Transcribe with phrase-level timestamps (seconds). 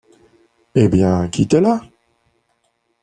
[0.73, 0.87] Eh!
[0.87, 1.75] bien, quittez-la...